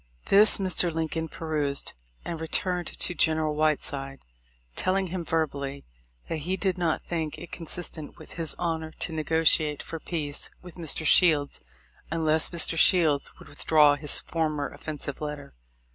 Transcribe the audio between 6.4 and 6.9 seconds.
did